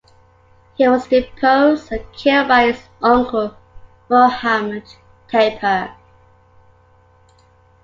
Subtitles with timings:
[0.73, 3.55] He was deposed and killed by his uncle
[4.09, 4.95] Muhammed
[5.29, 5.95] Tapar.